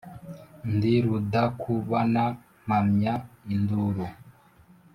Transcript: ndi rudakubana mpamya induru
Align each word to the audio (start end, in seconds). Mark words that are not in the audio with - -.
ndi 0.73 0.93
rudakubana 1.05 2.23
mpamya 2.65 3.13
induru 3.53 4.05